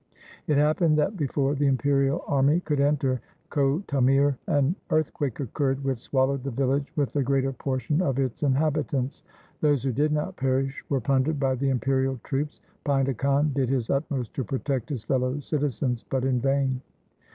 [0.47, 6.43] It happened that, before the imperial army could enter Chhotamir, an earthquake occurred which swallowed
[6.43, 9.21] the village with the greater portion of its inhabitants.
[9.59, 12.61] Those who did not perish were plundered by the imperial troops.
[12.83, 16.81] Painda Khan did his utmost to protect his fellow citizens, but in vain.